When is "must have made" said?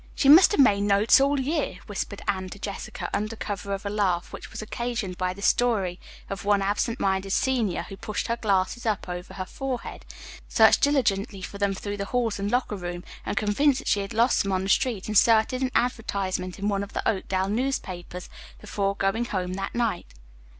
0.29-0.81